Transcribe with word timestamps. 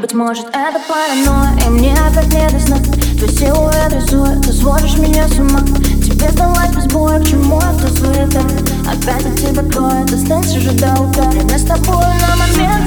Быть 0.00 0.14
может 0.14 0.46
это 0.46 0.80
паранойя 0.88 1.58
И 1.66 1.68
мне 1.68 1.92
опять 1.92 2.32
не 2.32 2.48
до 2.48 2.58
сна. 2.58 2.78
Твой 3.18 3.28
силуэт 3.28 3.92
рисует 3.92 4.40
Ты 4.46 4.52
сводишь 4.52 4.96
меня 4.96 5.28
с 5.28 5.38
ума. 5.38 5.60
Тебе 5.60 6.30
сдалась 6.30 6.74
без 6.74 6.86
боя 6.86 7.20
К 7.20 7.26
чему 7.26 7.58
это 7.58 7.86
суета? 7.94 8.40
Опять 8.90 9.26
от 9.26 9.36
тебя 9.36 9.62
кроет 9.62 10.10
Останься 10.10 10.58
же 10.58 10.72
до 10.72 10.94
утра 10.94 11.24
Время 11.24 11.58
с 11.58 11.64
тобой 11.64 11.96
на 11.96 12.36
момент 12.36 12.79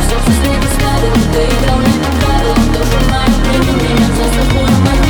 Все 0.00 0.16
с 0.18 0.74
ставил, 0.74 1.14
ты 1.32 1.44
играл, 1.44 1.78
не 1.80 1.98
покарил 1.98 2.54
Тоже 2.72 2.98
мое 3.10 3.34
время 3.44 3.72
меня 3.82 4.06
за 4.08 4.24
собой 4.24 5.03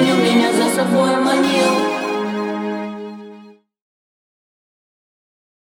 манил, 0.00 0.16
меня 0.16 0.52
за 0.52 0.74
собой 0.74 1.16
манил. 1.16 1.89